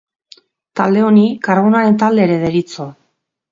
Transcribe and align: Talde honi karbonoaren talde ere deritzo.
Talde 0.79 1.03
honi 1.09 1.27
karbonoaren 1.49 2.01
talde 2.07 2.27
ere 2.29 2.41
deritzo. 2.47 2.91